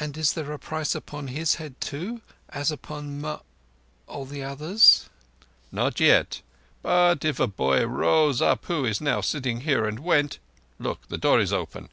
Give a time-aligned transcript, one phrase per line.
[0.00, 5.08] "And is there a price upon his head too—as upon Mah—all the others?"
[5.70, 6.42] "Not yet;
[6.82, 11.38] but if a boy rose up who is now sitting here and went—look, the door
[11.38, 11.90] is open!